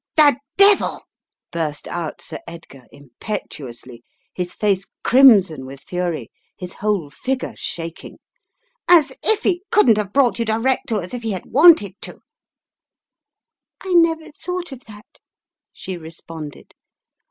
"The 0.17 0.39
devil!" 0.57 1.03
burst 1.51 1.87
out 1.87 2.23
Sir 2.23 2.39
Edgar, 2.47 2.87
impetuously, 2.91 4.03
his 4.33 4.51
face 4.51 4.87
crimson 5.03 5.63
with 5.63 5.81
fury, 5.81 6.31
his 6.57 6.73
whole 6.73 7.11
figure 7.11 7.53
shaking, 7.55 8.17
"as 8.87 9.15
if 9.21 9.43
he 9.43 9.61
couldn't 9.69 9.97
have 9.97 10.11
brought 10.11 10.39
you 10.39 10.45
direct 10.45 10.87
to 10.87 10.95
us 10.95 11.13
if 11.13 11.21
he 11.21 11.33
had 11.33 11.45
wanted 11.45 12.01
to" 12.01 12.17
"I 13.85 13.93
never 13.93 14.31
thought 14.31 14.71
of 14.71 14.85
that," 14.85 15.19
she 15.71 15.97
responded. 15.97 16.73